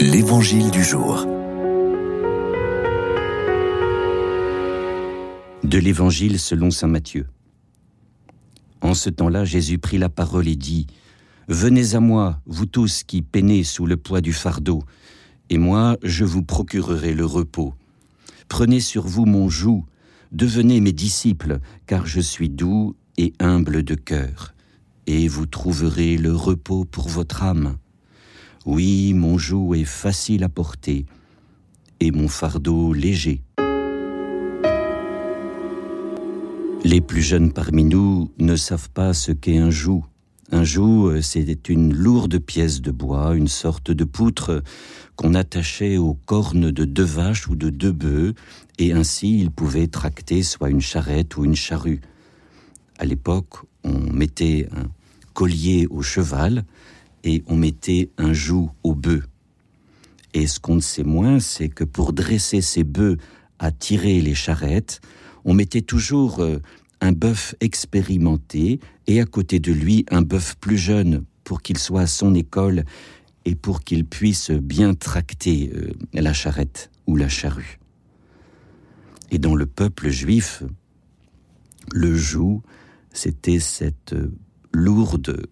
L'Évangile 0.00 0.70
du 0.70 0.84
jour. 0.84 1.26
De 5.64 5.76
l'Évangile 5.76 6.38
selon 6.38 6.70
Saint 6.70 6.86
Matthieu. 6.86 7.26
En 8.80 8.94
ce 8.94 9.10
temps-là, 9.10 9.44
Jésus 9.44 9.78
prit 9.78 9.98
la 9.98 10.08
parole 10.08 10.46
et 10.46 10.54
dit, 10.54 10.86
Venez 11.48 11.96
à 11.96 12.00
moi, 12.00 12.40
vous 12.46 12.66
tous 12.66 13.02
qui 13.02 13.22
peinez 13.22 13.64
sous 13.64 13.86
le 13.86 13.96
poids 13.96 14.20
du 14.20 14.32
fardeau, 14.32 14.84
et 15.50 15.58
moi 15.58 15.96
je 16.04 16.24
vous 16.24 16.44
procurerai 16.44 17.12
le 17.12 17.24
repos. 17.24 17.74
Prenez 18.46 18.78
sur 18.78 19.04
vous 19.04 19.26
mon 19.26 19.48
joug, 19.48 19.84
devenez 20.30 20.80
mes 20.80 20.92
disciples, 20.92 21.58
car 21.86 22.06
je 22.06 22.20
suis 22.20 22.50
doux 22.50 22.94
et 23.16 23.32
humble 23.40 23.82
de 23.82 23.96
cœur, 23.96 24.54
et 25.08 25.26
vous 25.26 25.46
trouverez 25.46 26.16
le 26.18 26.36
repos 26.36 26.84
pour 26.84 27.08
votre 27.08 27.42
âme. 27.42 27.78
Oui, 28.70 29.14
mon 29.14 29.38
joug 29.38 29.74
est 29.76 29.84
facile 29.84 30.44
à 30.44 30.50
porter 30.50 31.06
et 32.00 32.10
mon 32.10 32.28
fardeau 32.28 32.92
léger. 32.92 33.40
Les 36.84 37.00
plus 37.00 37.22
jeunes 37.22 37.50
parmi 37.54 37.84
nous 37.84 38.30
ne 38.38 38.56
savent 38.56 38.90
pas 38.90 39.14
ce 39.14 39.32
qu'est 39.32 39.56
un 39.56 39.70
joug. 39.70 40.04
Un 40.52 40.64
joug, 40.64 41.22
c'est 41.22 41.70
une 41.70 41.94
lourde 41.94 42.38
pièce 42.40 42.82
de 42.82 42.90
bois, 42.90 43.34
une 43.34 43.48
sorte 43.48 43.90
de 43.90 44.04
poutre 44.04 44.62
qu'on 45.16 45.32
attachait 45.32 45.96
aux 45.96 46.18
cornes 46.26 46.70
de 46.70 46.84
deux 46.84 47.02
vaches 47.04 47.48
ou 47.48 47.56
de 47.56 47.70
deux 47.70 47.92
bœufs, 47.92 48.34
et 48.78 48.92
ainsi 48.92 49.40
il 49.40 49.50
pouvait 49.50 49.86
tracter 49.86 50.42
soit 50.42 50.68
une 50.68 50.82
charrette 50.82 51.38
ou 51.38 51.46
une 51.46 51.56
charrue. 51.56 52.02
À 52.98 53.06
l'époque, 53.06 53.62
on 53.82 53.98
mettait 54.12 54.68
un 54.76 54.88
collier 55.32 55.86
au 55.88 56.02
cheval, 56.02 56.66
et 57.24 57.42
on 57.46 57.56
mettait 57.56 58.10
un 58.18 58.32
joug 58.32 58.70
au 58.82 58.94
bœuf. 58.94 59.24
Et 60.34 60.46
ce 60.46 60.60
qu'on 60.60 60.76
ne 60.76 60.80
sait 60.80 61.04
moins, 61.04 61.40
c'est 61.40 61.68
que 61.68 61.84
pour 61.84 62.12
dresser 62.12 62.60
ces 62.60 62.84
bœufs 62.84 63.16
à 63.58 63.72
tirer 63.72 64.20
les 64.20 64.34
charrettes, 64.34 65.00
on 65.44 65.54
mettait 65.54 65.82
toujours 65.82 66.40
euh, 66.40 66.58
un 67.00 67.12
bœuf 67.12 67.54
expérimenté 67.60 68.80
et 69.06 69.20
à 69.20 69.24
côté 69.24 69.58
de 69.60 69.72
lui 69.72 70.04
un 70.10 70.22
bœuf 70.22 70.56
plus 70.60 70.78
jeune 70.78 71.24
pour 71.44 71.62
qu'il 71.62 71.78
soit 71.78 72.02
à 72.02 72.06
son 72.06 72.34
école 72.34 72.84
et 73.44 73.54
pour 73.54 73.82
qu'il 73.82 74.04
puisse 74.04 74.50
bien 74.50 74.94
tracter 74.94 75.72
euh, 75.74 75.92
la 76.12 76.32
charrette 76.32 76.90
ou 77.06 77.16
la 77.16 77.28
charrue. 77.28 77.78
Et 79.30 79.38
dans 79.38 79.54
le 79.54 79.66
peuple 79.66 80.10
juif, 80.10 80.62
le 81.92 82.14
joug, 82.14 82.62
c'était 83.12 83.60
cette 83.60 84.12
euh, 84.12 84.32
lourde 84.72 85.46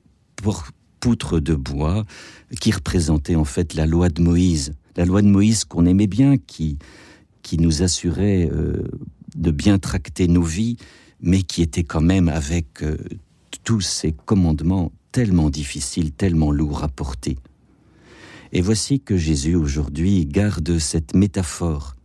poutre 1.01 1.41
de 1.41 1.55
bois 1.55 2.05
qui 2.61 2.73
représentait 2.73 3.37
en 3.37 3.45
fait 3.45 3.75
la 3.75 3.87
loi 3.87 4.09
de 4.09 4.23
Moïse, 4.23 4.75
la 4.97 5.05
loi 5.05 5.23
de 5.23 5.29
Moïse 5.29 5.65
qu'on 5.65 5.87
aimait 5.87 6.07
bien, 6.07 6.37
qui, 6.37 6.79
qui 7.43 7.59
nous 7.59 7.83
assurait 7.83 8.49
euh, 8.53 8.83
de 9.37 9.51
bien 9.51 9.79
tracter 9.79 10.29
nos 10.29 10.43
vies, 10.43 10.77
mais 11.21 11.43
qui 11.43 11.63
était 11.63 11.85
quand 11.85 12.01
même 12.01 12.29
avec 12.29 12.83
euh, 12.83 12.97
tous 13.65 13.81
ces 13.81 14.13
commandements 14.13 14.93
tellement 15.13 15.51
difficiles, 15.51 16.13
tellement 16.13 16.51
lourds 16.51 16.85
à 16.85 16.89
porter. 16.89 17.37
Et 18.53 18.61
voici 18.61 19.01
que 19.01 19.17
Jésus 19.17 19.55
aujourd'hui 19.55 20.25
garde 20.27 20.79
cette 20.79 21.15
métaphore. 21.15 21.97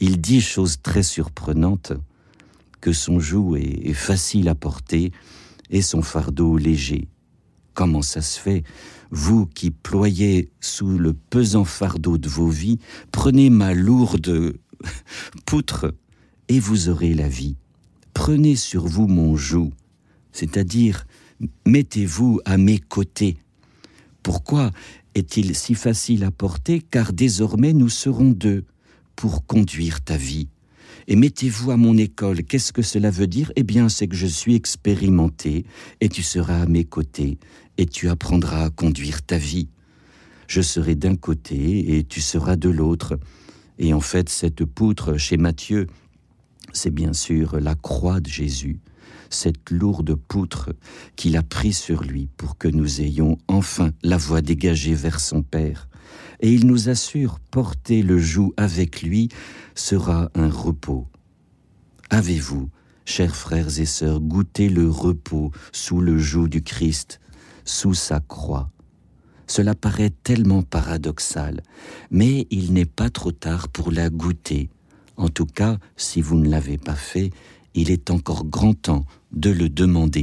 Il 0.00 0.20
dit, 0.20 0.40
chose 0.40 0.78
très 0.82 1.02
surprenante, 1.02 1.92
que 2.80 2.92
son 2.92 3.20
joug 3.20 3.56
est 3.56 3.94
facile 3.94 4.48
à 4.48 4.54
porter 4.54 5.12
et 5.70 5.82
son 5.82 6.02
fardeau 6.02 6.58
léger. 6.58 7.08
Comment 7.74 8.02
ça 8.02 8.20
se 8.20 8.38
fait? 8.38 8.64
Vous 9.10 9.46
qui 9.46 9.70
ployez 9.70 10.50
sous 10.60 10.98
le 10.98 11.12
pesant 11.12 11.64
fardeau 11.64 12.18
de 12.18 12.28
vos 12.28 12.48
vies, 12.48 12.78
prenez 13.10 13.50
ma 13.50 13.74
lourde 13.74 14.54
poutre 15.46 15.94
et 16.48 16.60
vous 16.60 16.88
aurez 16.88 17.14
la 17.14 17.28
vie. 17.28 17.56
Prenez 18.14 18.56
sur 18.56 18.86
vous 18.86 19.06
mon 19.06 19.36
joug, 19.36 19.72
c'est-à-dire 20.32 21.06
mettez-vous 21.66 22.40
à 22.44 22.56
mes 22.56 22.78
côtés. 22.78 23.36
Pourquoi 24.22 24.70
est-il 25.14 25.54
si 25.56 25.74
facile 25.74 26.24
à 26.24 26.30
porter? 26.30 26.80
Car 26.80 27.12
désormais 27.12 27.72
nous 27.72 27.88
serons 27.88 28.30
deux 28.30 28.64
pour 29.16 29.46
conduire 29.46 30.02
ta 30.02 30.16
vie. 30.16 30.48
Et 31.08 31.16
mettez-vous 31.16 31.70
à 31.70 31.76
mon 31.76 31.96
école. 31.96 32.42
Qu'est-ce 32.42 32.72
que 32.72 32.82
cela 32.82 33.10
veut 33.10 33.26
dire? 33.26 33.52
Eh 33.56 33.62
bien, 33.62 33.88
c'est 33.88 34.08
que 34.08 34.16
je 34.16 34.26
suis 34.26 34.54
expérimenté 34.54 35.64
et 36.00 36.08
tu 36.08 36.22
seras 36.22 36.62
à 36.62 36.66
mes 36.66 36.84
côtés 36.84 37.38
et 37.78 37.86
tu 37.86 38.08
apprendras 38.08 38.66
à 38.66 38.70
conduire 38.70 39.22
ta 39.22 39.38
vie. 39.38 39.68
Je 40.46 40.60
serai 40.60 40.94
d'un 40.94 41.16
côté 41.16 41.96
et 41.96 42.04
tu 42.04 42.20
seras 42.20 42.56
de 42.56 42.68
l'autre. 42.68 43.18
Et 43.78 43.94
en 43.94 44.00
fait, 44.00 44.28
cette 44.28 44.64
poutre 44.64 45.16
chez 45.16 45.36
Matthieu, 45.36 45.86
c'est 46.72 46.90
bien 46.90 47.12
sûr 47.12 47.58
la 47.60 47.74
croix 47.74 48.20
de 48.20 48.28
Jésus, 48.28 48.80
cette 49.30 49.70
lourde 49.70 50.14
poutre 50.14 50.70
qu'il 51.16 51.36
a 51.36 51.42
pris 51.42 51.72
sur 51.72 52.02
lui 52.02 52.28
pour 52.36 52.58
que 52.58 52.68
nous 52.68 53.00
ayons 53.00 53.38
enfin 53.48 53.90
la 54.02 54.16
voie 54.16 54.42
dégagée 54.42 54.94
vers 54.94 55.20
son 55.20 55.42
Père 55.42 55.88
et 56.40 56.52
il 56.52 56.66
nous 56.66 56.88
assure 56.88 57.38
porter 57.50 58.02
le 58.02 58.18
joug 58.18 58.52
avec 58.56 59.02
lui 59.02 59.28
sera 59.74 60.30
un 60.34 60.48
repos. 60.48 61.06
Avez-vous, 62.10 62.68
chers 63.04 63.36
frères 63.36 63.80
et 63.80 63.86
sœurs, 63.86 64.20
goûté 64.20 64.68
le 64.68 64.88
repos 64.88 65.50
sous 65.72 66.00
le 66.00 66.18
joug 66.18 66.48
du 66.48 66.62
Christ, 66.62 67.20
sous 67.64 67.94
sa 67.94 68.20
croix? 68.20 68.70
Cela 69.46 69.74
paraît 69.74 70.12
tellement 70.22 70.62
paradoxal, 70.62 71.62
mais 72.10 72.46
il 72.50 72.72
n'est 72.72 72.86
pas 72.86 73.10
trop 73.10 73.32
tard 73.32 73.68
pour 73.68 73.90
la 73.92 74.08
goûter. 74.08 74.70
En 75.16 75.28
tout 75.28 75.46
cas, 75.46 75.78
si 75.96 76.20
vous 76.20 76.36
ne 76.36 76.48
l'avez 76.48 76.78
pas 76.78 76.94
fait, 76.94 77.30
il 77.74 77.90
est 77.90 78.10
encore 78.10 78.44
grand 78.44 78.74
temps 78.74 79.04
de 79.32 79.50
le 79.50 79.68
demander. 79.68 80.20